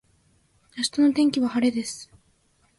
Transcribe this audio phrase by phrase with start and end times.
[0.75, 2.11] 明日の天気は晴れです。